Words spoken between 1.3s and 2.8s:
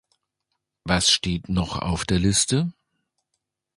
noch auf der Liste?